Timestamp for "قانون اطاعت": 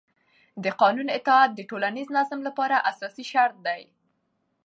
0.81-1.51